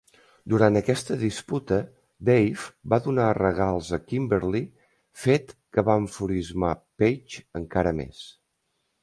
[0.51, 1.77] Durant aquesta disputa,
[2.29, 4.63] Dave va donar regals a Kimberly,
[5.27, 6.73] fet que va enfurismar
[7.05, 8.27] Page encara més.